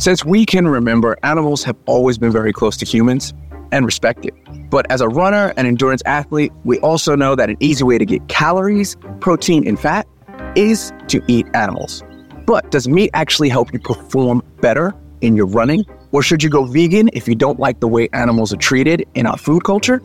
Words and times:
Since 0.00 0.24
we 0.24 0.46
can 0.46 0.66
remember, 0.66 1.18
animals 1.24 1.62
have 1.64 1.76
always 1.84 2.16
been 2.16 2.32
very 2.32 2.54
close 2.54 2.74
to 2.78 2.86
humans 2.86 3.34
and 3.70 3.84
respected. 3.84 4.32
But 4.70 4.90
as 4.90 5.02
a 5.02 5.08
runner 5.08 5.52
and 5.58 5.66
endurance 5.66 6.02
athlete, 6.06 6.52
we 6.64 6.78
also 6.78 7.14
know 7.14 7.34
that 7.34 7.50
an 7.50 7.58
easy 7.60 7.84
way 7.84 7.98
to 7.98 8.06
get 8.06 8.26
calories, 8.26 8.96
protein, 9.20 9.68
and 9.68 9.78
fat 9.78 10.06
is 10.56 10.90
to 11.08 11.22
eat 11.28 11.46
animals. 11.52 12.02
But 12.46 12.70
does 12.70 12.88
meat 12.88 13.10
actually 13.12 13.50
help 13.50 13.74
you 13.74 13.78
perform 13.78 14.42
better 14.62 14.94
in 15.20 15.36
your 15.36 15.44
running? 15.44 15.84
Or 16.12 16.22
should 16.22 16.42
you 16.42 16.48
go 16.48 16.64
vegan 16.64 17.10
if 17.12 17.28
you 17.28 17.34
don't 17.34 17.60
like 17.60 17.80
the 17.80 17.88
way 17.88 18.08
animals 18.14 18.54
are 18.54 18.56
treated 18.56 19.04
in 19.14 19.26
our 19.26 19.36
food 19.36 19.64
culture? 19.64 20.00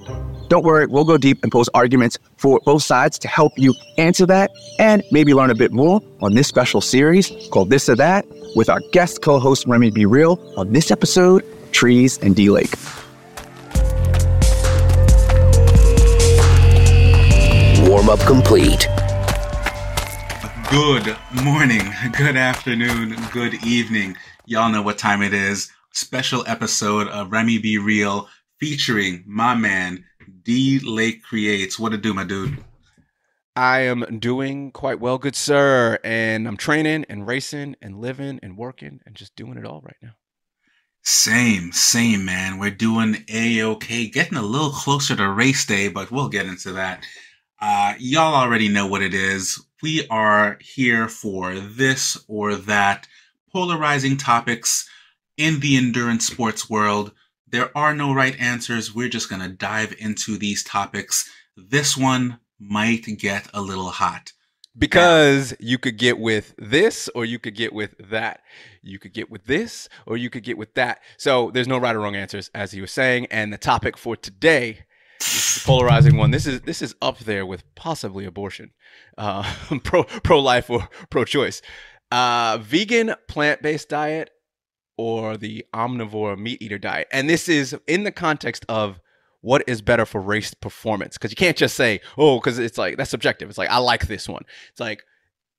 Don't 0.48 0.64
worry, 0.64 0.86
we'll 0.86 1.06
go 1.06 1.18
deep 1.18 1.42
and 1.42 1.52
pose 1.52 1.70
arguments 1.74 2.20
for 2.38 2.60
both 2.66 2.84
sides 2.84 3.18
to 3.20 3.28
help 3.28 3.54
you 3.58 3.74
answer 3.98 4.28
that 4.28 4.52
and 4.78 5.04
maybe 5.12 5.34
learn 5.34 5.50
a 5.50 5.56
bit 5.56 5.72
more 5.72 6.02
on 6.22 6.36
this 6.36 6.48
special 6.48 6.82
series 6.82 7.32
called 7.52 7.72
This 7.72 7.90
or 7.90 7.96
That 7.96 8.26
with 8.56 8.70
our 8.70 8.80
guest 8.92 9.24
co 9.24 9.40
host 9.40 9.66
Remy 9.66 9.90
Be 9.92 10.06
Real 10.06 10.40
on 10.56 10.72
this 10.72 10.92
episode, 10.92 11.44
Trees 11.72 12.20
and 12.20 12.36
D 12.36 12.52
Lake. 12.52 12.76
Warm 17.90 18.10
up 18.10 18.20
complete. 18.20 18.88
Good 20.70 21.18
morning, 21.44 21.92
good 22.18 22.36
afternoon, 22.36 23.16
good 23.32 23.56
evening. 23.66 24.16
Y'all 24.46 24.72
know 24.72 24.84
what 24.84 25.00
time 25.00 25.24
it 25.24 25.34
is. 25.34 25.72
Special 25.92 26.44
episode 26.48 27.08
of 27.08 27.32
Remy 27.32 27.58
Be 27.60 27.80
Real 27.80 28.28
featuring 28.60 29.24
my 29.26 29.56
man 29.56 30.04
D 30.46 30.80
Lake 30.80 31.24
Creates. 31.24 31.78
What 31.78 31.92
to 31.92 31.98
do, 31.98 32.14
my 32.14 32.24
dude? 32.24 32.64
I 33.56 33.80
am 33.80 34.20
doing 34.20 34.72
quite 34.72 35.00
well, 35.00 35.18
good 35.18 35.36
sir. 35.36 35.98
And 36.04 36.48
I'm 36.48 36.56
training 36.56 37.06
and 37.10 37.26
racing 37.28 37.76
and 37.82 38.00
living 38.00 38.40
and 38.44 38.56
working 38.56 39.02
and 39.06 39.16
just 39.16 39.36
doing 39.36 39.58
it 39.58 39.66
all 39.66 39.82
right 39.84 39.98
now. 40.02 40.12
Same, 41.02 41.72
same, 41.72 42.26
man. 42.26 42.60
We're 42.60 42.72
doing 42.72 43.26
a 43.30 43.64
okay, 43.64 44.08
getting 44.08 44.38
a 44.38 44.42
little 44.42 44.72
closer 44.72 45.16
to 45.16 45.30
race 45.30 45.66
day, 45.66 45.88
but 45.88 46.12
we'll 46.12 46.30
get 46.30 46.46
into 46.46 46.74
that. 46.74 47.06
Uh, 47.60 47.94
y'all 48.00 48.36
already 48.36 48.70
know 48.70 48.88
what 48.88 49.02
it 49.02 49.14
is. 49.14 49.64
We 49.82 50.08
are 50.10 50.58
here 50.62 51.08
for 51.08 51.56
this 51.56 52.24
or 52.28 52.56
that 52.56 53.08
polarizing 53.52 54.18
topics 54.18 54.88
in 55.38 55.60
the 55.60 55.78
endurance 55.78 56.28
sports 56.28 56.70
world. 56.70 57.12
There 57.56 57.72
are 57.78 57.96
no 57.96 58.14
right 58.14 58.38
answers. 58.38 58.94
We're 58.94 59.08
just 59.08 59.30
going 59.30 59.42
to 59.42 59.48
dive 59.48 59.96
into 59.98 60.38
these 60.38 60.62
topics. 60.62 61.32
This 61.56 61.96
one 61.96 62.42
might 62.60 63.06
get 63.18 63.48
a 63.54 63.62
little 63.62 63.92
hot. 63.92 64.34
Because 64.78 65.56
you 65.58 65.78
could 65.78 65.98
get 65.98 66.20
with 66.20 66.54
this 66.58 67.08
or 67.16 67.24
you 67.24 67.40
could 67.40 67.56
get 67.56 67.72
with 67.72 67.96
that. 68.10 68.42
You 68.82 69.00
could 69.00 69.14
get 69.14 69.32
with 69.32 69.46
this 69.46 69.88
or 70.06 70.18
you 70.18 70.30
could 70.30 70.44
get 70.44 70.58
with 70.58 70.74
that. 70.74 71.00
So 71.16 71.50
there's 71.50 71.66
no 71.66 71.78
right 71.78 71.96
or 71.96 72.00
wrong 72.00 72.18
answers, 72.18 72.52
as 72.54 72.74
he 72.74 72.82
was 72.82 72.92
saying. 72.92 73.28
And 73.28 73.54
the 73.54 73.58
topic 73.58 73.96
for 73.98 74.18
today 74.18 74.80
this 75.22 75.56
is 75.56 75.64
a 75.64 75.66
polarizing 75.66 76.18
one. 76.18 76.32
This 76.32 76.46
is 76.46 76.60
this 76.60 76.82
is 76.82 76.94
up 77.02 77.20
there 77.20 77.46
with 77.46 77.64
possibly 77.76 78.26
abortion, 78.26 78.72
uh, 79.18 79.50
pro 79.86 80.04
pro 80.04 80.42
life 80.42 80.70
or 80.70 80.90
pro 81.10 81.24
choice, 81.24 81.62
uh, 82.12 82.58
vegan 82.62 83.16
plant 83.30 83.62
based 83.62 83.88
diet 83.88 84.30
or 84.98 85.38
the 85.38 85.66
omnivore 85.74 86.38
meat 86.38 86.62
eater 86.62 86.78
diet. 86.78 87.08
And 87.12 87.30
this 87.30 87.50
is 87.50 87.76
in 87.88 88.04
the 88.04 88.12
context 88.12 88.66
of 88.70 89.00
what 89.42 89.64
is 89.68 89.82
better 89.82 90.06
for 90.06 90.20
race 90.20 90.54
performance 90.56 91.18
because 91.18 91.32
you 91.32 91.36
can't 91.36 91.56
just 91.56 91.76
say 91.76 92.02
oh 92.18 92.40
because 92.40 92.58
it's 92.58 92.78
like 92.78 92.98
that's 92.98 93.12
subjective. 93.12 93.50
It's 93.50 93.58
like 93.58 93.70
I 93.70 93.78
like 93.78 94.08
this 94.08 94.28
one. 94.28 94.44
It's 94.72 94.80
like 94.80 95.04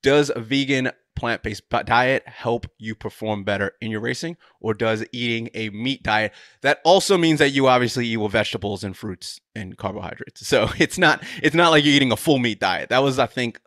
does 0.03 0.31
a 0.35 0.41
vegan 0.41 0.91
plant 1.17 1.43
based 1.43 1.69
diet 1.69 2.23
help 2.29 2.67
you 2.79 2.95
perform 2.95 3.43
better 3.43 3.73
in 3.81 3.91
your 3.91 4.01
racing, 4.01 4.37
or 4.61 4.75
does 4.75 5.05
eating 5.11 5.49
a 5.55 5.71
meat 5.71 6.03
diet 6.05 6.33
that 6.61 6.81
also 6.85 7.19
means 7.19 7.41
that 7.41 7.51
you 7.51 7.67
obviously 7.67 8.07
eat 8.07 8.19
with 8.19 8.31
vegetables 8.31 8.85
and 8.85 8.97
fruits 8.97 9.41
and 9.57 9.77
carbohydrates? 9.77 10.47
So 10.47 10.69
it's 10.79 10.99
not 10.99 11.25
it's 11.43 11.57
not 11.57 11.71
like 11.71 11.85
you're 11.85 11.95
eating 11.95 12.13
a 12.13 12.17
full 12.17 12.39
meat 12.39 12.61
diet. 12.61 12.91
That 12.91 13.03
was, 13.03 13.19
I 13.19 13.27
think, 13.27 13.61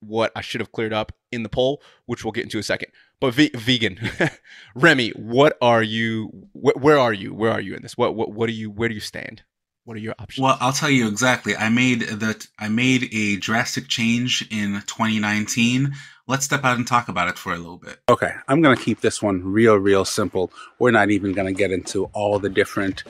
what 0.00 0.30
I 0.36 0.40
should 0.42 0.60
have 0.60 0.72
cleared 0.72 0.92
up 0.92 1.12
in 1.32 1.42
the 1.42 1.48
poll, 1.48 1.82
which 2.06 2.24
we'll 2.24 2.32
get 2.32 2.44
into 2.44 2.58
a 2.58 2.62
second. 2.62 2.92
But 3.20 3.34
ve- 3.34 3.50
vegan, 3.54 3.98
Remy, 4.74 5.10
what 5.10 5.56
are 5.60 5.82
you? 5.82 6.48
Wh- 6.52 6.82
where 6.82 6.98
are 6.98 7.12
you? 7.12 7.34
Where 7.34 7.52
are 7.52 7.60
you 7.60 7.74
in 7.74 7.82
this? 7.82 7.96
What 7.96 8.14
what 8.14 8.32
what 8.32 8.46
do 8.46 8.52
you? 8.52 8.70
Where 8.70 8.88
do 8.88 8.94
you 8.94 9.00
stand? 9.00 9.42
What 9.84 9.96
are 9.96 10.00
your 10.00 10.14
options? 10.18 10.42
Well, 10.42 10.56
I'll 10.60 10.72
tell 10.72 10.90
you 10.90 11.06
exactly. 11.08 11.56
I 11.56 11.68
made 11.68 12.00
that. 12.02 12.46
I 12.58 12.68
made 12.68 13.12
a 13.12 13.36
drastic 13.36 13.88
change 13.88 14.46
in 14.50 14.74
2019. 14.86 15.92
Let's 16.26 16.44
step 16.44 16.64
out 16.64 16.76
and 16.76 16.86
talk 16.86 17.08
about 17.08 17.28
it 17.28 17.36
for 17.36 17.52
a 17.52 17.56
little 17.56 17.76
bit. 17.76 17.98
Okay, 18.08 18.32
I'm 18.48 18.62
going 18.62 18.76
to 18.76 18.82
keep 18.82 19.00
this 19.00 19.20
one 19.20 19.42
real, 19.42 19.76
real 19.76 20.04
simple. 20.04 20.52
We're 20.78 20.92
not 20.92 21.10
even 21.10 21.32
going 21.32 21.52
to 21.52 21.58
get 21.58 21.72
into 21.72 22.04
all 22.12 22.38
the 22.38 22.48
different 22.48 23.02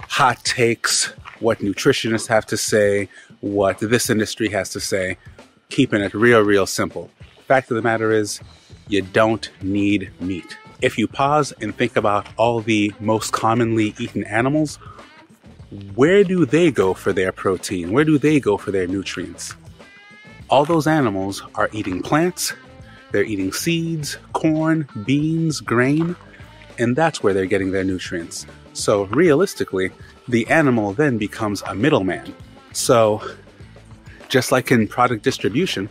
hot 0.00 0.42
takes, 0.44 1.12
what 1.40 1.58
nutritionists 1.58 2.26
have 2.28 2.46
to 2.46 2.56
say, 2.56 3.08
what 3.40 3.78
this 3.78 4.08
industry 4.08 4.48
has 4.48 4.70
to 4.70 4.80
say. 4.80 5.18
Keeping 5.68 6.00
it 6.00 6.14
real, 6.14 6.40
real 6.40 6.66
simple. 6.66 7.10
Fact 7.46 7.70
of 7.70 7.74
the 7.74 7.82
matter 7.82 8.12
is, 8.12 8.40
you 8.88 9.02
don't 9.02 9.50
need 9.62 10.10
meat. 10.20 10.58
If 10.82 10.98
you 10.98 11.06
pause 11.06 11.52
and 11.60 11.74
think 11.74 11.96
about 11.96 12.26
all 12.36 12.60
the 12.60 12.92
most 13.00 13.32
commonly 13.32 13.94
eaten 13.98 14.24
animals, 14.24 14.78
where 15.94 16.24
do 16.24 16.44
they 16.44 16.70
go 16.70 16.94
for 16.94 17.12
their 17.12 17.32
protein? 17.32 17.92
Where 17.92 18.04
do 18.04 18.18
they 18.18 18.38
go 18.38 18.56
for 18.56 18.70
their 18.70 18.86
nutrients? 18.86 19.54
All 20.50 20.64
those 20.64 20.86
animals 20.86 21.42
are 21.54 21.70
eating 21.72 22.02
plants, 22.02 22.52
they're 23.12 23.24
eating 23.24 23.52
seeds, 23.52 24.18
corn, 24.32 24.88
beans, 25.04 25.60
grain, 25.60 26.16
and 26.78 26.94
that's 26.94 27.22
where 27.22 27.32
they're 27.32 27.46
getting 27.46 27.70
their 27.70 27.84
nutrients. 27.84 28.46
So, 28.72 29.04
realistically, 29.04 29.92
the 30.28 30.46
animal 30.48 30.92
then 30.92 31.16
becomes 31.16 31.62
a 31.62 31.74
middleman. 31.74 32.34
So, 32.72 33.22
just 34.28 34.50
like 34.50 34.72
in 34.72 34.88
product 34.88 35.22
distribution, 35.22 35.88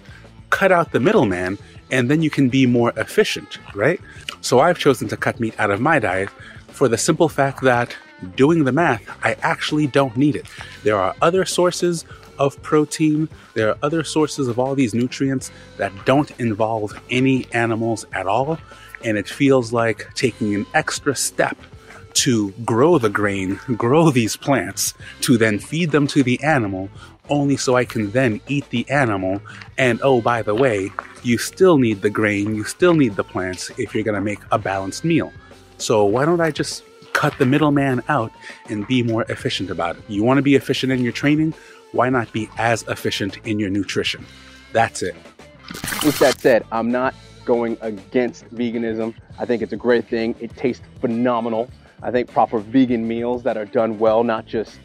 cut 0.50 0.72
out 0.72 0.92
the 0.92 1.00
middleman 1.00 1.58
and 1.94 2.10
then 2.10 2.24
you 2.24 2.32
can 2.32 2.50
be 2.50 2.66
more 2.66 2.92
efficient, 2.98 3.60
right? 3.76 4.02
So, 4.42 4.60
I've 4.60 4.80
chosen 4.80 5.08
to 5.10 5.16
cut 5.16 5.40
meat 5.40 5.54
out 5.60 5.72
of 5.72 5.80
my 5.80 6.00
diet 6.00 6.30
for 6.70 6.88
the 6.88 6.98
simple 6.98 7.30
fact 7.30 7.62
that 7.62 7.96
doing 8.36 8.64
the 8.64 8.72
math, 8.72 9.04
I 9.24 9.36
actually 9.44 9.86
don't 9.88 10.18
need 10.18 10.36
it. 10.36 10.48
There 10.84 10.98
are 10.98 11.16
other 11.22 11.46
sources 11.46 12.04
of 12.40 12.60
protein, 12.64 13.30
there 13.54 13.70
are 13.70 13.78
other 13.84 14.04
sources 14.04 14.48
of 14.48 14.58
all 14.58 14.74
these 14.74 14.96
nutrients 14.96 15.52
that 15.78 15.92
don't 16.06 16.32
involve 16.40 17.00
any 17.12 17.46
animals 17.54 18.06
at 18.12 18.26
all. 18.26 18.58
And 19.04 19.18
it 19.18 19.30
feels 19.30 19.72
like 19.72 20.10
taking 20.16 20.56
an 20.56 20.66
extra 20.74 21.16
step 21.16 21.58
to 22.14 22.52
grow 22.66 22.98
the 22.98 23.10
grain, 23.10 23.60
grow 23.78 24.10
these 24.10 24.36
plants, 24.36 24.94
to 25.22 25.38
then 25.38 25.60
feed 25.60 25.92
them 25.92 26.08
to 26.08 26.24
the 26.24 26.42
animal, 26.42 26.90
only 27.30 27.58
so 27.58 27.76
I 27.76 27.86
can 27.86 28.12
then 28.12 28.42
eat 28.48 28.70
the 28.70 28.90
animal. 28.90 29.42
And 29.78 30.00
oh, 30.04 30.22
by 30.22 30.42
the 30.42 30.56
way, 30.56 30.92
you 31.24 31.38
still 31.38 31.78
need 31.78 32.02
the 32.02 32.10
grain, 32.10 32.56
you 32.56 32.64
still 32.64 32.94
need 32.94 33.16
the 33.16 33.24
plants 33.24 33.72
if 33.78 33.96
you're 33.96 34.04
to 34.04 34.22
make 34.22 34.40
a 34.52 34.60
balanced 34.60 35.04
meal. 35.06 35.32
So 35.78 36.06
why 36.06 36.26
don't 36.26 36.42
I 36.42 36.52
just 36.52 36.84
cut 37.14 37.38
the 37.38 37.46
middleman 37.46 38.04
out 38.10 38.32
and 38.70 38.88
be 38.88 39.04
more 39.04 39.24
efficient 39.30 39.70
about 39.70 39.98
it? 39.98 40.04
You 40.08 40.24
want 40.24 40.38
to 40.38 40.42
be 40.42 40.56
efficient 40.56 40.92
in 40.92 41.02
your 41.02 41.14
training? 41.14 41.54
Why 41.92 42.10
not 42.10 42.32
be 42.34 42.50
as 42.58 42.84
efficient 42.84 43.38
in 43.46 43.60
your 43.60 43.70
nutrition? 43.70 44.26
That's 44.72 45.02
it. 45.02 45.16
With 46.04 46.18
that 46.20 46.40
said, 46.40 46.66
I'm 46.72 46.92
not 46.92 47.14
going 47.46 47.78
against 47.82 48.46
veganism. 48.56 49.14
I 49.40 49.46
think 49.46 49.62
it's 49.62 49.74
a 49.74 49.78
great 49.78 50.08
thing. 50.08 50.36
It 50.40 50.56
tastes 50.56 50.84
phenomenal. 51.00 51.70
I 52.02 52.12
think 52.12 52.32
proper 52.32 52.60
vegan 52.60 53.08
meals 53.08 53.44
that 53.44 53.58
are 53.58 53.66
done 53.66 54.00
well, 54.00 54.24
not 54.24 54.46
just, 54.46 54.80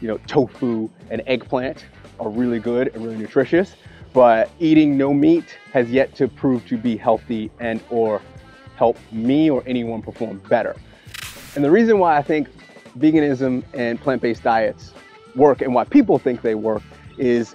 you 0.00 0.08
know, 0.08 0.18
tofu 0.26 0.88
and 1.10 1.22
eggplant, 1.26 1.84
are 2.18 2.28
really 2.28 2.58
good 2.58 2.88
and 2.94 3.04
really 3.04 3.16
nutritious. 3.16 3.74
But 4.12 4.50
eating 4.58 4.96
no 4.98 5.14
meat 5.14 5.56
has 5.72 5.90
yet 5.90 6.14
to 6.16 6.28
prove 6.28 6.66
to 6.66 6.76
be 6.76 6.96
healthy 6.96 7.50
and 7.60 7.80
or 7.90 8.20
help 8.76 8.98
me 9.12 9.50
or 9.50 9.62
anyone 9.66 10.02
perform 10.02 10.38
better. 10.48 10.76
And 11.54 11.64
the 11.64 11.70
reason 11.70 11.98
why 11.98 12.16
I 12.16 12.22
think 12.22 12.48
veganism 12.98 13.62
and 13.72 14.00
plant-based 14.00 14.42
diets 14.42 14.92
work 15.36 15.62
and 15.62 15.74
why 15.74 15.84
people 15.84 16.18
think 16.18 16.42
they 16.42 16.54
work 16.54 16.82
is 17.18 17.54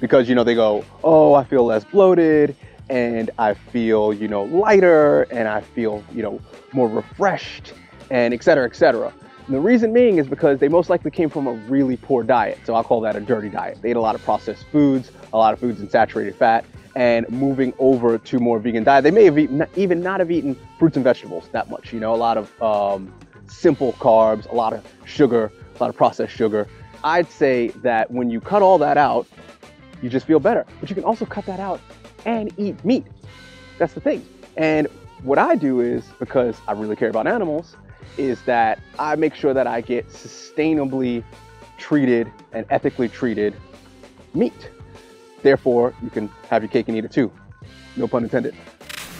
because 0.00 0.28
you 0.28 0.34
know 0.34 0.44
they 0.44 0.54
go, 0.54 0.84
"Oh, 1.02 1.34
I 1.34 1.44
feel 1.44 1.64
less 1.64 1.84
bloated 1.84 2.54
and 2.88 3.30
I 3.38 3.54
feel, 3.54 4.12
you 4.12 4.28
know, 4.28 4.44
lighter 4.44 5.22
and 5.32 5.48
I 5.48 5.60
feel, 5.60 6.04
you 6.14 6.22
know, 6.22 6.40
more 6.72 6.88
refreshed 6.88 7.72
and 8.10 8.32
et 8.32 8.42
cetera, 8.42 8.64
et 8.64 8.76
cetera. 8.76 9.12
And 9.46 9.54
the 9.54 9.60
reason 9.60 9.92
being 9.92 10.18
is 10.18 10.26
because 10.26 10.58
they 10.58 10.68
most 10.68 10.90
likely 10.90 11.12
came 11.12 11.30
from 11.30 11.46
a 11.46 11.52
really 11.52 11.96
poor 11.96 12.24
diet. 12.24 12.58
So 12.64 12.74
I'll 12.74 12.82
call 12.82 13.00
that 13.02 13.14
a 13.14 13.20
dirty 13.20 13.48
diet. 13.48 13.78
They 13.80 13.90
ate 13.90 13.96
a 13.96 14.00
lot 14.00 14.16
of 14.16 14.22
processed 14.24 14.64
foods, 14.72 15.12
a 15.32 15.38
lot 15.38 15.52
of 15.52 15.60
foods 15.60 15.80
in 15.80 15.88
saturated 15.88 16.34
fat, 16.34 16.64
and 16.96 17.28
moving 17.30 17.72
over 17.78 18.18
to 18.18 18.38
more 18.40 18.58
vegan 18.58 18.82
diet. 18.82 19.04
They 19.04 19.12
may 19.12 19.24
have 19.24 19.38
eaten, 19.38 19.64
even 19.76 20.00
not 20.00 20.18
have 20.18 20.32
eaten 20.32 20.58
fruits 20.80 20.96
and 20.96 21.04
vegetables 21.04 21.48
that 21.52 21.70
much. 21.70 21.92
You 21.92 22.00
know, 22.00 22.12
a 22.12 22.16
lot 22.16 22.36
of 22.36 22.62
um, 22.62 23.14
simple 23.46 23.92
carbs, 23.94 24.50
a 24.50 24.54
lot 24.54 24.72
of 24.72 24.84
sugar, 25.04 25.52
a 25.76 25.78
lot 25.78 25.90
of 25.90 25.96
processed 25.96 26.34
sugar. 26.34 26.66
I'd 27.04 27.30
say 27.30 27.68
that 27.82 28.10
when 28.10 28.30
you 28.30 28.40
cut 28.40 28.62
all 28.62 28.78
that 28.78 28.96
out, 28.96 29.28
you 30.02 30.08
just 30.08 30.26
feel 30.26 30.40
better. 30.40 30.66
But 30.80 30.88
you 30.88 30.96
can 30.96 31.04
also 31.04 31.24
cut 31.24 31.46
that 31.46 31.60
out 31.60 31.80
and 32.24 32.52
eat 32.58 32.84
meat. 32.84 33.04
That's 33.78 33.92
the 33.92 34.00
thing. 34.00 34.26
And 34.56 34.88
what 35.22 35.38
I 35.38 35.54
do 35.54 35.80
is 35.80 36.04
because 36.18 36.56
I 36.66 36.72
really 36.72 36.96
care 36.96 37.10
about 37.10 37.28
animals, 37.28 37.76
is 38.18 38.42
that 38.42 38.80
I 38.98 39.16
make 39.16 39.34
sure 39.34 39.54
that 39.54 39.66
I 39.66 39.80
get 39.80 40.08
sustainably 40.08 41.22
treated 41.78 42.30
and 42.52 42.66
ethically 42.70 43.08
treated 43.08 43.54
meat. 44.34 44.70
Therefore, 45.42 45.94
you 46.02 46.10
can 46.10 46.28
have 46.48 46.62
your 46.62 46.70
cake 46.70 46.88
and 46.88 46.96
eat 46.96 47.04
it 47.04 47.12
too. 47.12 47.30
No 47.96 48.06
pun 48.06 48.24
intended. 48.24 48.54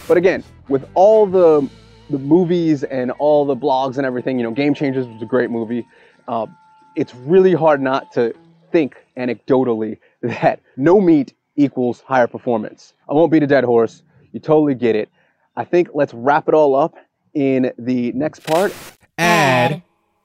But 0.07 0.17
again, 0.17 0.43
with 0.69 0.87
all 0.93 1.25
the 1.25 1.69
the 2.09 2.17
movies 2.17 2.83
and 2.83 3.11
all 3.11 3.45
the 3.45 3.55
blogs 3.55 3.97
and 3.97 4.05
everything, 4.05 4.39
you 4.39 4.43
know, 4.43 4.51
Game 4.51 4.73
Changers 4.73 5.07
was 5.07 5.21
a 5.21 5.25
great 5.25 5.49
movie. 5.49 5.85
Uh, 6.27 6.47
it's 6.95 7.13
really 7.15 7.53
hard 7.53 7.81
not 7.81 8.13
to 8.13 8.33
think 8.71 8.95
anecdotally 9.17 9.97
that 10.21 10.61
no 10.77 11.01
meat 11.01 11.33
equals 11.55 12.01
higher 12.01 12.27
performance. 12.27 12.93
I 13.09 13.13
won't 13.13 13.31
beat 13.31 13.43
a 13.43 13.47
dead 13.47 13.63
horse. 13.63 14.03
You 14.31 14.39
totally 14.39 14.75
get 14.75 14.95
it. 14.95 15.09
I 15.55 15.65
think 15.65 15.89
let's 15.93 16.13
wrap 16.13 16.47
it 16.47 16.53
all 16.53 16.75
up 16.75 16.95
in 17.33 17.71
the 17.77 18.11
next 18.13 18.43
part. 18.43 18.73
Ad 19.17 19.81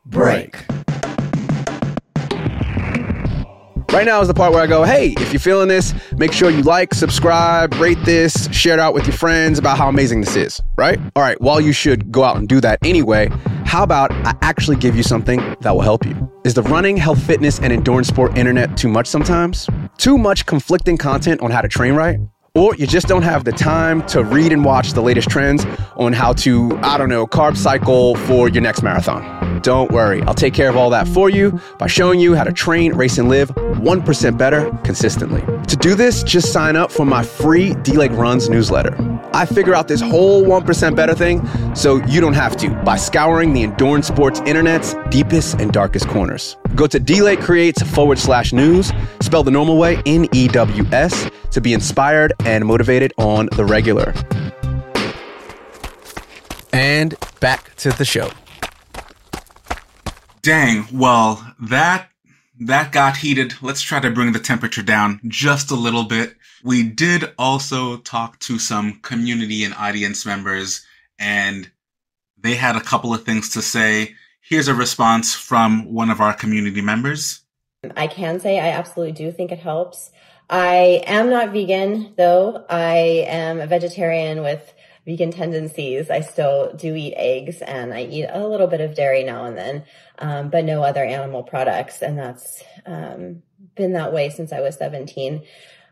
break. 0.06 0.64
Right 3.92 4.06
now 4.06 4.22
is 4.22 4.28
the 4.28 4.32
part 4.32 4.54
where 4.54 4.62
I 4.62 4.66
go, 4.66 4.84
hey, 4.84 5.14
if 5.18 5.34
you're 5.34 5.40
feeling 5.40 5.68
this, 5.68 5.92
make 6.16 6.32
sure 6.32 6.48
you 6.48 6.62
like, 6.62 6.94
subscribe, 6.94 7.74
rate 7.74 7.98
this, 8.06 8.48
share 8.50 8.72
it 8.72 8.80
out 8.80 8.94
with 8.94 9.06
your 9.06 9.12
friends 9.12 9.58
about 9.58 9.76
how 9.76 9.86
amazing 9.86 10.22
this 10.22 10.34
is, 10.34 10.62
right? 10.78 10.98
All 11.14 11.22
right, 11.22 11.38
while 11.42 11.60
you 11.60 11.74
should 11.74 12.10
go 12.10 12.24
out 12.24 12.38
and 12.38 12.48
do 12.48 12.58
that 12.62 12.78
anyway, 12.82 13.28
how 13.66 13.82
about 13.82 14.10
I 14.10 14.34
actually 14.40 14.76
give 14.76 14.96
you 14.96 15.02
something 15.02 15.56
that 15.60 15.74
will 15.74 15.82
help 15.82 16.06
you? 16.06 16.32
Is 16.44 16.54
the 16.54 16.62
running, 16.62 16.96
health, 16.96 17.22
fitness, 17.22 17.60
and 17.60 17.70
endurance 17.70 18.08
sport 18.08 18.38
internet 18.38 18.78
too 18.78 18.88
much 18.88 19.06
sometimes? 19.06 19.68
Too 19.98 20.16
much 20.16 20.46
conflicting 20.46 20.96
content 20.96 21.42
on 21.42 21.50
how 21.50 21.60
to 21.60 21.68
train 21.68 21.92
right? 21.92 22.18
Or 22.54 22.74
you 22.74 22.86
just 22.86 23.08
don't 23.08 23.22
have 23.22 23.44
the 23.44 23.52
time 23.52 24.06
to 24.08 24.22
read 24.22 24.52
and 24.52 24.62
watch 24.62 24.92
the 24.92 25.00
latest 25.00 25.30
trends 25.30 25.64
on 25.96 26.12
how 26.12 26.34
to, 26.34 26.76
I 26.82 26.98
don't 26.98 27.08
know, 27.08 27.26
carb 27.26 27.56
cycle 27.56 28.14
for 28.14 28.50
your 28.50 28.60
next 28.60 28.82
marathon. 28.82 29.62
Don't 29.62 29.90
worry, 29.90 30.20
I'll 30.24 30.34
take 30.34 30.52
care 30.52 30.68
of 30.68 30.76
all 30.76 30.90
that 30.90 31.08
for 31.08 31.30
you 31.30 31.58
by 31.78 31.86
showing 31.86 32.20
you 32.20 32.34
how 32.34 32.44
to 32.44 32.52
train, 32.52 32.92
race, 32.92 33.16
and 33.16 33.30
live 33.30 33.48
1% 33.54 34.36
better 34.36 34.70
consistently. 34.84 35.40
To 35.68 35.76
do 35.76 35.94
this, 35.94 36.22
just 36.22 36.52
sign 36.52 36.76
up 36.76 36.92
for 36.92 37.06
my 37.06 37.22
free 37.22 37.72
D 37.76 37.92
Lake 37.92 38.12
Runs 38.12 38.50
newsletter. 38.50 38.94
I 39.32 39.46
figure 39.46 39.74
out 39.74 39.88
this 39.88 40.02
whole 40.02 40.42
1% 40.42 40.94
better 40.94 41.14
thing 41.14 41.40
so 41.74 42.04
you 42.04 42.20
don't 42.20 42.34
have 42.34 42.54
to 42.58 42.68
by 42.84 42.96
scouring 42.96 43.54
the 43.54 43.62
endurance 43.62 44.08
sports 44.08 44.40
internet's 44.40 44.94
deepest 45.08 45.58
and 45.58 45.72
darkest 45.72 46.06
corners. 46.08 46.58
Go 46.74 46.86
to 46.86 46.98
D-Lake 46.98 47.40
Creates 47.40 47.82
forward 47.82 48.18
slash 48.18 48.52
news, 48.52 48.92
spell 49.20 49.42
the 49.42 49.50
normal 49.50 49.78
way, 49.78 50.02
N 50.04 50.28
E 50.32 50.48
W 50.48 50.84
S, 50.92 51.30
to 51.52 51.60
be 51.60 51.72
inspired 51.72 52.32
and 52.44 52.64
motivated 52.64 53.12
on 53.18 53.48
the 53.56 53.64
regular. 53.64 54.14
And 56.72 57.14
back 57.40 57.74
to 57.76 57.90
the 57.90 58.04
show. 58.04 58.30
Dang. 60.42 60.86
Well, 60.92 61.54
that 61.60 62.08
that 62.60 62.92
got 62.92 63.16
heated. 63.16 63.54
Let's 63.62 63.82
try 63.82 64.00
to 64.00 64.10
bring 64.10 64.32
the 64.32 64.38
temperature 64.38 64.82
down 64.82 65.20
just 65.26 65.70
a 65.70 65.76
little 65.76 66.04
bit. 66.04 66.36
We 66.64 66.82
did 66.82 67.32
also 67.38 67.98
talk 67.98 68.38
to 68.40 68.58
some 68.58 69.00
community 69.00 69.64
and 69.64 69.74
audience 69.74 70.24
members, 70.24 70.84
and 71.18 71.70
they 72.38 72.54
had 72.54 72.76
a 72.76 72.80
couple 72.80 73.12
of 73.12 73.24
things 73.24 73.50
to 73.50 73.62
say. 73.62 74.14
Here's 74.40 74.68
a 74.68 74.74
response 74.74 75.34
from 75.34 75.92
one 75.92 76.10
of 76.10 76.20
our 76.20 76.34
community 76.34 76.80
members. 76.80 77.40
I 77.96 78.06
can 78.06 78.38
say 78.38 78.60
I 78.60 78.68
absolutely 78.68 79.12
do 79.12 79.32
think 79.32 79.50
it 79.50 79.58
helps. 79.58 80.10
I 80.52 81.02
am 81.06 81.30
not 81.30 81.54
vegan, 81.54 82.12
though. 82.18 82.66
I 82.68 83.24
am 83.26 83.58
a 83.58 83.66
vegetarian 83.66 84.42
with 84.42 84.74
vegan 85.06 85.30
tendencies. 85.30 86.10
I 86.10 86.20
still 86.20 86.74
do 86.74 86.94
eat 86.94 87.14
eggs 87.16 87.62
and 87.62 87.94
I 87.94 88.02
eat 88.02 88.26
a 88.28 88.46
little 88.46 88.66
bit 88.66 88.82
of 88.82 88.94
dairy 88.94 89.24
now 89.24 89.46
and 89.46 89.56
then, 89.56 89.84
um, 90.18 90.50
but 90.50 90.66
no 90.66 90.82
other 90.82 91.02
animal 91.02 91.42
products. 91.42 92.02
And 92.02 92.18
that's 92.18 92.62
um, 92.84 93.42
been 93.76 93.94
that 93.94 94.12
way 94.12 94.28
since 94.28 94.52
I 94.52 94.60
was 94.60 94.76
17. 94.76 95.42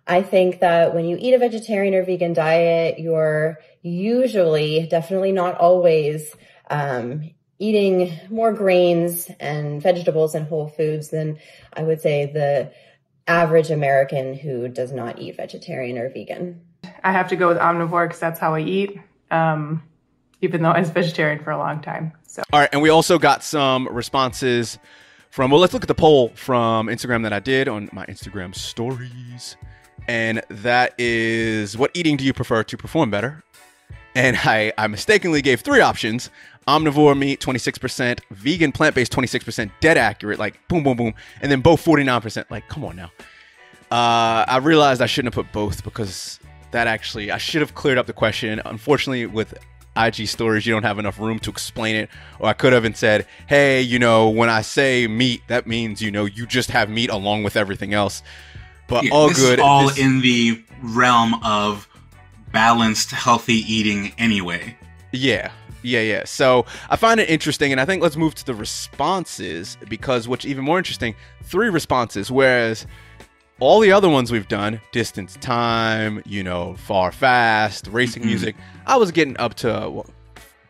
I 0.06 0.20
think 0.20 0.60
that 0.60 0.94
when 0.94 1.06
you 1.06 1.16
eat 1.18 1.32
a 1.32 1.38
vegetarian 1.38 1.94
or 1.94 2.04
vegan 2.04 2.34
diet, 2.34 2.98
you're 2.98 3.60
usually, 3.80 4.86
definitely 4.88 5.32
not 5.32 5.56
always, 5.56 6.36
um, 6.68 7.30
eating 7.58 8.18
more 8.28 8.52
grains 8.52 9.30
and 9.40 9.82
vegetables 9.82 10.34
and 10.34 10.46
whole 10.46 10.68
foods 10.68 11.08
than 11.08 11.38
I 11.72 11.82
would 11.82 12.02
say 12.02 12.26
the 12.26 12.72
average 13.26 13.70
American 13.70 14.34
who 14.34 14.68
does 14.68 14.92
not 14.92 15.18
eat 15.18 15.36
vegetarian 15.36 15.98
or 15.98 16.08
vegan. 16.08 16.60
I 17.04 17.12
have 17.12 17.28
to 17.28 17.36
go 17.36 17.48
with 17.48 17.58
omnivore 17.58 18.06
because 18.06 18.20
that's 18.20 18.40
how 18.40 18.54
I 18.54 18.60
eat, 18.60 18.98
um, 19.30 19.82
even 20.40 20.62
though 20.62 20.70
I 20.70 20.80
was 20.80 20.90
vegetarian 20.90 21.42
for 21.42 21.50
a 21.50 21.58
long 21.58 21.80
time. 21.80 22.12
So, 22.26 22.42
All 22.52 22.60
right, 22.60 22.68
and 22.72 22.82
we 22.82 22.88
also 22.88 23.18
got 23.18 23.42
some 23.42 23.88
responses 23.88 24.78
from. 25.30 25.50
Well, 25.50 25.60
let's 25.60 25.72
look 25.72 25.82
at 25.82 25.88
the 25.88 25.94
poll 25.94 26.30
from 26.34 26.86
Instagram 26.86 27.22
that 27.24 27.32
I 27.32 27.40
did 27.40 27.68
on 27.68 27.88
my 27.92 28.06
Instagram 28.06 28.54
stories, 28.54 29.56
and 30.08 30.42
that 30.48 30.94
is, 30.98 31.76
what 31.76 31.90
eating 31.94 32.16
do 32.16 32.24
you 32.24 32.32
prefer 32.32 32.62
to 32.64 32.76
perform 32.76 33.10
better? 33.10 33.42
And 34.14 34.36
I, 34.36 34.72
I 34.76 34.86
mistakenly 34.88 35.40
gave 35.42 35.60
three 35.60 35.80
options: 35.80 36.30
omnivore 36.66 37.16
meat, 37.16 37.40
twenty 37.40 37.58
six 37.58 37.78
percent, 37.78 38.20
vegan 38.30 38.72
plant 38.72 38.94
based, 38.94 39.12
twenty 39.12 39.28
six 39.28 39.44
percent, 39.44 39.70
dead 39.80 39.96
accurate, 39.98 40.38
like 40.38 40.58
boom, 40.68 40.82
boom, 40.82 40.96
boom, 40.96 41.14
and 41.40 41.50
then 41.50 41.60
both 41.60 41.80
forty 41.80 42.02
nine 42.02 42.20
percent. 42.20 42.50
Like, 42.50 42.68
come 42.68 42.84
on 42.84 42.96
now. 42.96 43.10
Uh, 43.90 44.44
I 44.46 44.58
realized 44.62 45.00
I 45.02 45.06
shouldn't 45.06 45.34
have 45.34 45.44
put 45.44 45.52
both 45.52 45.82
because 45.84 46.38
that 46.70 46.86
actually 46.86 47.30
I 47.30 47.38
should 47.38 47.60
have 47.60 47.74
cleared 47.74 47.98
up 47.98 48.06
the 48.06 48.12
question. 48.12 48.60
Unfortunately, 48.64 49.26
with 49.26 49.54
IG 49.96 50.28
stories, 50.28 50.66
you 50.66 50.72
don't 50.72 50.84
have 50.84 50.98
enough 50.98 51.18
room 51.18 51.38
to 51.40 51.50
explain 51.50 51.96
it. 51.96 52.08
Or 52.38 52.48
I 52.48 52.52
could 52.52 52.72
have 52.72 52.84
and 52.84 52.96
said, 52.96 53.26
hey, 53.48 53.80
you 53.80 53.98
know, 53.98 54.28
when 54.28 54.48
I 54.48 54.62
say 54.62 55.06
meat, 55.08 55.42
that 55.48 55.66
means 55.66 56.00
you 56.00 56.10
know 56.10 56.24
you 56.24 56.46
just 56.46 56.70
have 56.70 56.88
meat 56.88 57.10
along 57.10 57.42
with 57.42 57.56
everything 57.56 57.92
else. 57.94 58.22
But 58.86 59.04
Yeah, 59.04 59.12
all 59.12 59.28
this 59.28 59.38
good. 59.38 59.58
Is 59.58 59.64
all 59.64 59.88
This- 59.88 59.98
in 59.98 60.20
the 60.20 60.62
realm 60.82 61.34
of 61.44 61.88
balanced, 62.52 63.10
healthy 63.10 63.54
eating 63.72 64.12
anyway. 64.18 64.76
Yeah. 65.12 65.50
Yeah, 65.82 66.00
yeah. 66.00 66.24
So 66.24 66.66
I 66.90 66.96
find 66.96 67.20
it 67.20 67.30
interesting, 67.30 67.72
and 67.72 67.80
I 67.80 67.84
think 67.86 68.02
let's 68.02 68.16
move 68.16 68.34
to 68.36 68.44
the 68.46 68.54
responses 68.54 69.78
because 69.88 70.28
what's 70.28 70.44
even 70.44 70.62
more 70.64 70.76
interesting, 70.78 71.14
three 71.44 71.70
responses, 71.70 72.30
whereas 72.30 72.86
all 73.60 73.80
the 73.80 73.90
other 73.92 74.08
ones 74.08 74.30
we've 74.30 74.48
done, 74.48 74.80
distance 74.92 75.36
time, 75.40 76.22
you 76.26 76.42
know, 76.42 76.74
far 76.76 77.12
fast, 77.12 77.86
racing 77.88 78.22
Mhm. 78.22 78.26
music, 78.26 78.56
I 78.86 78.96
was 78.96 79.10
getting 79.10 79.38
up 79.38 79.54
to 79.56 79.88
what, 79.88 80.06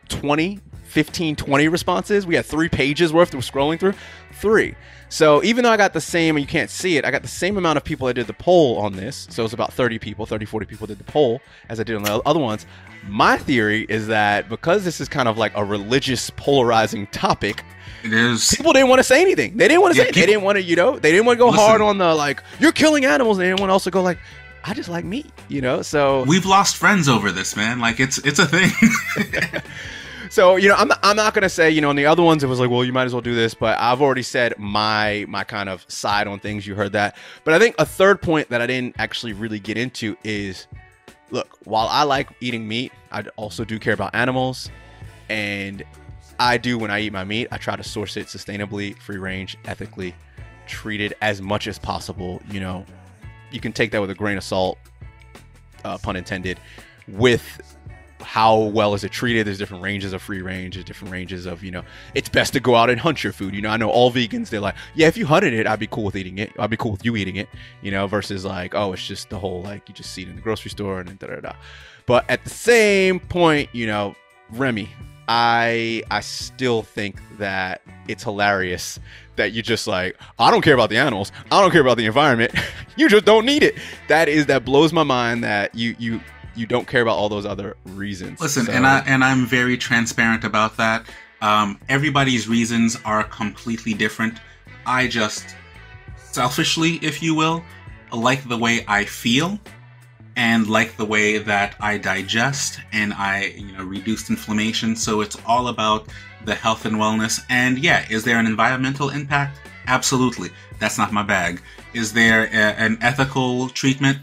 20, 0.09 0.59
15, 0.91 1.35
20 1.35 1.67
responses. 1.67 2.27
We 2.27 2.35
had 2.35 2.45
three 2.45 2.69
pages 2.69 3.11
worth 3.13 3.33
we're 3.33 3.39
scrolling 3.41 3.79
through. 3.79 3.93
Three. 4.33 4.75
So 5.09 5.43
even 5.43 5.63
though 5.63 5.71
I 5.71 5.77
got 5.77 5.93
the 5.93 6.01
same, 6.01 6.35
and 6.37 6.43
you 6.43 6.47
can't 6.47 6.69
see 6.69 6.97
it, 6.97 7.03
I 7.05 7.11
got 7.11 7.21
the 7.21 7.27
same 7.27 7.57
amount 7.57 7.77
of 7.77 7.83
people 7.83 8.07
that 8.07 8.13
did 8.13 8.27
the 8.27 8.33
poll 8.33 8.77
on 8.79 8.93
this. 8.95 9.27
So 9.29 9.41
it 9.41 9.45
was 9.45 9.53
about 9.53 9.73
30 9.73 9.99
people, 9.99 10.25
30, 10.25 10.45
40 10.45 10.65
people 10.65 10.87
did 10.87 10.99
the 10.99 11.03
poll 11.03 11.41
as 11.69 11.79
I 11.79 11.83
did 11.83 11.95
on 11.97 12.03
the 12.03 12.21
other 12.25 12.39
ones. 12.39 12.65
My 13.07 13.37
theory 13.37 13.85
is 13.89 14.07
that 14.07 14.47
because 14.47 14.83
this 14.85 15.01
is 15.01 15.09
kind 15.09 15.27
of 15.27 15.37
like 15.37 15.51
a 15.55 15.65
religious 15.65 16.29
polarizing 16.31 17.07
topic, 17.07 17.63
It 18.03 18.13
is. 18.13 18.53
people 18.55 18.71
didn't 18.73 18.89
want 18.89 18.99
to 18.99 19.03
say 19.03 19.21
anything. 19.21 19.57
They 19.57 19.67
didn't 19.67 19.81
want 19.81 19.95
to 19.95 19.97
Yeah, 19.97 20.03
say 20.05 20.11
people- 20.11 20.21
They 20.21 20.25
didn't 20.27 20.43
want 20.43 20.55
to, 20.57 20.61
you 20.63 20.75
know, 20.75 20.99
they 20.99 21.11
didn't 21.11 21.25
want 21.25 21.37
to 21.37 21.43
go 21.43 21.49
Listen. 21.49 21.65
hard 21.65 21.81
on 21.81 21.97
the 21.97 22.13
like, 22.15 22.41
you're 22.59 22.71
killing 22.71 23.03
animals. 23.05 23.37
And 23.37 23.43
they 23.45 23.49
didn't 23.49 23.59
want 23.59 23.69
to 23.69 23.73
also 23.73 23.89
go 23.89 24.01
like, 24.01 24.17
I 24.63 24.73
just 24.75 24.87
like 24.89 25.03
meat, 25.03 25.31
you 25.49 25.59
know? 25.61 25.81
So 25.81 26.23
We've 26.23 26.45
lost 26.45 26.77
friends 26.77 27.09
over 27.09 27.31
this, 27.31 27.55
man. 27.57 27.79
Like 27.79 27.99
it's 27.99 28.17
it's 28.19 28.37
a 28.39 28.45
thing. 28.45 28.69
So 30.31 30.55
you 30.55 30.69
know, 30.69 30.75
I'm 30.75 30.87
not, 30.87 30.99
I'm 31.03 31.17
not 31.17 31.33
gonna 31.33 31.49
say 31.49 31.69
you 31.69 31.81
know 31.81 31.89
on 31.89 31.97
the 31.97 32.05
other 32.05 32.23
ones 32.23 32.41
it 32.41 32.47
was 32.47 32.57
like, 32.57 32.69
well, 32.69 32.85
you 32.85 32.93
might 32.93 33.03
as 33.03 33.11
well 33.11 33.21
do 33.21 33.35
this, 33.35 33.53
but 33.53 33.77
I've 33.77 34.01
already 34.01 34.23
said 34.23 34.57
my 34.57 35.25
my 35.27 35.43
kind 35.43 35.67
of 35.67 35.83
side 35.91 36.25
on 36.25 36.39
things. 36.39 36.65
You 36.65 36.73
heard 36.73 36.93
that, 36.93 37.17
but 37.43 37.53
I 37.53 37.59
think 37.59 37.75
a 37.77 37.85
third 37.85 38.21
point 38.21 38.47
that 38.47 38.61
I 38.61 38.65
didn't 38.65 38.95
actually 38.97 39.33
really 39.33 39.59
get 39.59 39.77
into 39.77 40.15
is, 40.23 40.67
look, 41.31 41.57
while 41.65 41.87
I 41.89 42.03
like 42.03 42.29
eating 42.39 42.65
meat, 42.65 42.93
I 43.11 43.25
also 43.35 43.65
do 43.65 43.77
care 43.77 43.93
about 43.93 44.15
animals, 44.15 44.71
and 45.27 45.83
I 46.39 46.57
do 46.57 46.77
when 46.77 46.91
I 46.91 47.01
eat 47.01 47.11
my 47.11 47.25
meat, 47.25 47.49
I 47.51 47.57
try 47.57 47.75
to 47.75 47.83
source 47.83 48.15
it 48.15 48.27
sustainably, 48.27 48.97
free 48.99 49.17
range, 49.17 49.57
ethically, 49.65 50.15
treated 50.65 51.13
as 51.21 51.41
much 51.41 51.67
as 51.67 51.77
possible. 51.77 52.41
You 52.49 52.61
know, 52.61 52.85
you 53.51 53.59
can 53.59 53.73
take 53.73 53.91
that 53.91 53.99
with 53.99 54.11
a 54.11 54.15
grain 54.15 54.37
of 54.37 54.45
salt, 54.45 54.77
uh, 55.83 55.97
pun 55.97 56.15
intended, 56.15 56.57
with 57.09 57.61
how 58.31 58.57
well 58.57 58.93
is 58.93 59.03
it 59.03 59.11
treated. 59.11 59.45
There's 59.45 59.57
different 59.57 59.83
ranges 59.83 60.13
of 60.13 60.21
free 60.21 60.41
range 60.41 60.75
there's 60.75 60.85
different 60.85 61.11
ranges 61.11 61.45
of 61.45 61.65
you 61.65 61.69
know 61.69 61.83
it's 62.15 62.29
best 62.29 62.53
to 62.53 62.61
go 62.61 62.75
out 62.75 62.89
and 62.89 62.97
hunt 62.97 63.25
your 63.25 63.33
food. 63.33 63.53
You 63.53 63.61
know 63.61 63.69
i 63.69 63.75
know 63.75 63.89
all 63.89 64.09
vegans 64.09 64.47
they're 64.47 64.61
like 64.61 64.75
yeah 64.95 65.07
if 65.07 65.17
you 65.17 65.25
hunted 65.25 65.53
it 65.53 65.67
i'd 65.67 65.79
be 65.79 65.87
cool 65.87 66.05
with 66.05 66.15
eating 66.15 66.37
it. 66.37 66.53
I'd 66.57 66.69
be 66.69 66.77
cool 66.77 66.93
with 66.93 67.03
you 67.03 67.17
eating 67.17 67.35
it. 67.35 67.49
You 67.81 67.91
know 67.91 68.07
versus 68.07 68.45
like 68.45 68.73
oh 68.73 68.93
it's 68.93 69.05
just 69.05 69.29
the 69.29 69.37
whole 69.37 69.61
like 69.63 69.89
you 69.89 69.93
just 69.93 70.13
see 70.13 70.21
it 70.21 70.29
in 70.29 70.37
the 70.37 70.41
grocery 70.41 70.71
store 70.71 71.01
and 71.01 71.19
da 71.19 71.27
da 71.27 71.41
da. 71.41 71.53
But 72.05 72.23
at 72.29 72.41
the 72.45 72.49
same 72.49 73.19
point 73.19 73.67
you 73.73 73.85
know 73.85 74.15
remy 74.51 74.87
i 75.27 76.01
i 76.09 76.21
still 76.21 76.83
think 76.83 77.19
that 77.37 77.81
it's 78.07 78.23
hilarious 78.23 78.97
that 79.35 79.51
you 79.51 79.61
just 79.61 79.87
like 79.87 80.17
i 80.39 80.49
don't 80.49 80.61
care 80.61 80.73
about 80.73 80.89
the 80.89 80.97
animals. 80.97 81.33
I 81.51 81.59
don't 81.61 81.71
care 81.71 81.81
about 81.81 81.97
the 81.97 82.05
environment. 82.05 82.53
You 82.97 83.07
just 83.07 83.23
don't 83.25 83.45
need 83.45 83.63
it. 83.63 83.75
That 84.09 84.27
is 84.27 84.45
that 84.47 84.65
blows 84.65 84.91
my 84.91 85.03
mind 85.03 85.45
that 85.45 85.73
you 85.73 85.95
you 85.97 86.19
you 86.55 86.65
don't 86.65 86.87
care 86.87 87.01
about 87.01 87.17
all 87.17 87.29
those 87.29 87.45
other 87.45 87.77
reasons. 87.85 88.39
Listen, 88.41 88.65
So- 88.65 88.71
and 88.73 88.85
I 88.85 88.99
and 88.99 89.23
I'm 89.23 89.45
very 89.45 89.77
transparent 89.77 90.43
about 90.43 90.77
that. 90.77 91.05
Um, 91.41 91.79
everybody's 91.89 92.47
reasons 92.47 92.97
are 93.03 93.23
completely 93.23 93.93
different. 93.93 94.39
I 94.85 95.07
just 95.07 95.55
selfishly, 96.17 96.99
if 97.01 97.21
you 97.21 97.33
will, 97.35 97.63
like 98.11 98.47
the 98.47 98.57
way 98.57 98.85
I 98.87 99.05
feel 99.05 99.59
and 100.35 100.67
like 100.67 100.97
the 100.97 101.05
way 101.05 101.37
that 101.39 101.75
I 101.79 101.97
digest 101.97 102.79
and 102.93 103.13
I, 103.13 103.53
you 103.57 103.71
know, 103.73 103.83
reduced 103.83 104.29
inflammation. 104.29 104.95
So 104.95 105.21
it's 105.21 105.37
all 105.45 105.67
about 105.67 106.07
the 106.45 106.55
health 106.55 106.85
and 106.85 106.95
wellness. 106.97 107.41
And 107.49 107.77
yeah, 107.79 108.05
is 108.09 108.23
there 108.23 108.37
an 108.39 108.45
environmental 108.45 109.09
impact? 109.09 109.59
Absolutely. 109.87 110.49
That's 110.79 110.97
not 110.97 111.11
my 111.11 111.23
bag. 111.23 111.61
Is 111.93 112.13
there 112.13 112.45
a, 112.45 112.79
an 112.79 112.97
ethical 113.01 113.69
treatment? 113.69 114.19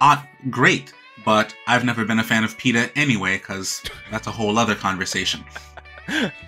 Uh, 0.00 0.20
great. 0.50 0.92
But 1.26 1.54
I've 1.66 1.84
never 1.84 2.06
been 2.06 2.20
a 2.20 2.24
fan 2.24 2.44
of 2.44 2.56
PETA 2.56 2.96
anyway, 2.96 3.36
because 3.36 3.82
that's 4.10 4.28
a 4.28 4.30
whole 4.30 4.58
other 4.58 4.74
conversation. 4.74 5.44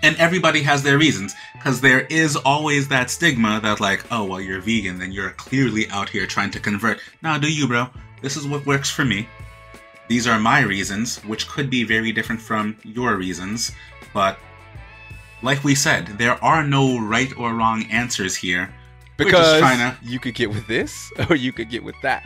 and 0.02 0.16
everybody 0.16 0.62
has 0.62 0.82
their 0.82 0.96
reasons, 0.96 1.34
because 1.52 1.80
there 1.80 2.02
is 2.02 2.36
always 2.36 2.88
that 2.88 3.10
stigma 3.10 3.60
that, 3.60 3.80
like, 3.80 4.04
oh, 4.10 4.24
well, 4.24 4.40
you're 4.40 4.60
vegan, 4.60 4.98
then 4.98 5.12
you're 5.12 5.30
clearly 5.30 5.90
out 5.90 6.08
here 6.08 6.26
trying 6.26 6.52
to 6.52 6.60
convert. 6.60 7.00
Now, 7.22 7.36
do 7.36 7.52
you, 7.52 7.66
bro? 7.66 7.88
This 8.22 8.36
is 8.36 8.46
what 8.46 8.64
works 8.66 8.88
for 8.88 9.04
me. 9.04 9.28
These 10.08 10.26
are 10.26 10.38
my 10.38 10.60
reasons, 10.60 11.18
which 11.24 11.48
could 11.48 11.68
be 11.68 11.84
very 11.84 12.12
different 12.12 12.40
from 12.40 12.76
your 12.82 13.16
reasons, 13.16 13.72
but 14.14 14.38
like 15.42 15.62
we 15.64 15.74
said, 15.74 16.06
there 16.18 16.42
are 16.42 16.64
no 16.64 16.98
right 16.98 17.36
or 17.36 17.54
wrong 17.54 17.84
answers 17.90 18.34
here. 18.34 18.72
Because 19.18 19.94
you 20.00 20.20
could 20.20 20.34
get 20.34 20.48
with 20.48 20.66
this 20.68 21.12
or 21.28 21.36
you 21.36 21.52
could 21.52 21.68
get 21.68 21.82
with 21.82 21.96
that. 22.02 22.24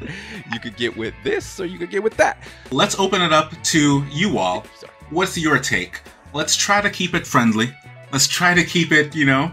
You 0.53 0.61
could 0.61 0.77
get 0.77 0.97
with 0.97 1.15
this 1.25 1.59
or 1.59 1.65
you 1.65 1.79
could 1.79 1.91
get 1.91 2.03
with 2.03 2.17
that. 2.19 2.43
let's 2.71 2.99
open 2.99 3.23
it 3.23 3.33
up 3.33 3.51
to 3.65 4.05
you 4.11 4.39
all. 4.39 4.65
Sorry. 4.79 4.93
What's 5.11 5.37
your 5.37 5.59
take? 5.59 6.01
Let's 6.35 6.55
try 6.55 6.81
to 6.81 6.91
keep 6.91 7.15
it 7.15 7.27
friendly. 7.27 7.75
Let's 8.13 8.29
try 8.29 8.55
to 8.55 8.63
keep 8.63 8.93
it, 8.93 9.15
you 9.15 9.25
know, 9.25 9.53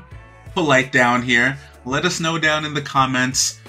polite 0.54 0.92
down 0.92 1.22
here. 1.22 1.58
Let 1.86 2.06
us 2.06 2.20
know 2.20 2.38
down 2.38 2.66
in 2.66 2.74
the 2.74 2.82
comments 2.82 3.60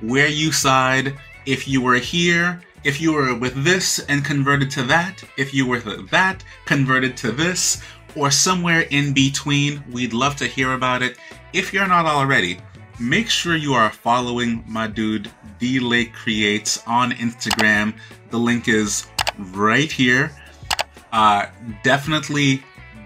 where 0.00 0.28
you 0.28 0.52
side. 0.52 1.16
If 1.46 1.68
you 1.68 1.80
were 1.80 1.96
here, 1.96 2.60
if 2.84 3.00
you 3.00 3.12
were 3.12 3.34
with 3.34 3.64
this 3.64 3.98
and 4.08 4.24
converted 4.24 4.70
to 4.72 4.82
that, 4.84 5.22
if 5.36 5.52
you 5.52 5.66
were 5.66 5.80
with 5.84 6.10
that, 6.10 6.44
converted 6.64 7.16
to 7.18 7.32
this, 7.32 7.82
or 8.16 8.30
somewhere 8.30 8.82
in 8.90 9.12
between, 9.12 9.82
we'd 9.90 10.12
love 10.12 10.36
to 10.36 10.46
hear 10.46 10.72
about 10.72 11.02
it. 11.02 11.16
If 11.52 11.72
you're 11.72 11.86
not 11.86 12.06
already, 12.06 12.58
make 12.98 13.28
sure 13.28 13.56
you 13.56 13.74
are 13.74 13.90
following 13.90 14.64
my 14.66 14.86
dude 14.86 15.30
D 15.58 15.78
Lake 15.80 16.12
Creates 16.12 16.82
on 16.86 17.12
Instagram. 17.12 17.94
The 18.30 18.38
link 18.38 18.68
is 18.68 19.06
right 19.52 19.90
here. 19.90 20.32
Uh, 21.12 21.46
definitely 21.82 22.62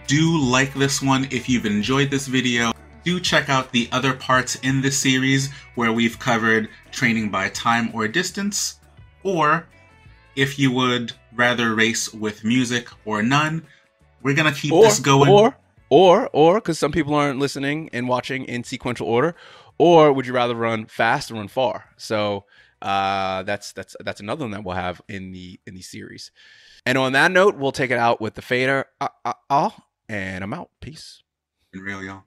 do 0.07 0.39
like 0.39 0.75
this 0.75 1.01
one 1.03 1.27
if 1.31 1.49
you've 1.49 1.67
enjoyed 1.67 2.11
this 2.11 2.27
video. 2.27 2.73
Do 3.05 3.19
check 3.21 3.49
out 3.49 3.73
the 3.73 3.89
other 3.93 4.13
parts 4.13 4.57
in 4.57 4.81
this 4.81 4.99
series 4.99 5.51
where 5.75 5.93
we've 5.93 6.19
covered 6.19 6.69
training 6.91 7.31
by 7.31 7.49
time 7.51 7.91
or 7.95 8.07
distance, 8.09 8.79
or 9.23 9.67
if 10.37 10.59
you 10.59 10.71
would 10.73 11.13
rather 11.35 11.75
race 11.75 12.13
with 12.13 12.45
music 12.45 12.89
or 13.05 13.23
none, 13.23 13.65
we're 14.23 14.35
gonna 14.35 14.53
keep 14.53 14.73
Or, 14.73 14.85
this 14.85 14.99
going. 14.99 15.31
or, 15.31 15.57
or, 15.89 16.29
or, 16.33 16.55
because 16.57 16.79
some 16.79 16.93
people 16.93 17.15
aren't 17.15 17.39
listening 17.39 17.89
and 17.93 18.07
watching 18.09 18.45
in 18.45 18.65
sequential 18.65 19.07
order, 19.07 19.35
or 19.81 20.13
would 20.13 20.27
you 20.27 20.35
rather 20.35 20.55
run 20.55 20.85
fast 20.85 21.31
or 21.31 21.37
run 21.37 21.49
far? 21.49 21.87
So 21.97 22.45
uh, 22.83 23.45
that's 23.45 23.73
that's 23.73 23.97
that's 24.01 24.21
another 24.21 24.45
one 24.45 24.51
that 24.51 24.63
we'll 24.63 24.77
have 24.77 25.01
in 25.09 25.33
the 25.33 25.59
in 25.67 25.75
the 25.75 25.81
series. 25.81 26.33
And 26.85 26.99
on 26.99 27.13
that 27.13 27.31
note, 27.33 27.57
we'll 27.57 27.73
take 27.73 27.91
it 27.91 27.97
out 27.97 28.21
with 28.21 28.35
the 28.35 28.43
fader. 28.43 28.85
Uh, 29.01 29.09
uh, 29.25 29.33
uh, 29.49 29.71
and 30.07 30.45
I'm 30.45 30.53
out. 30.53 30.69
Peace. 30.83 31.23
And 31.73 31.83
real, 31.83 32.03
y'all. 32.03 32.25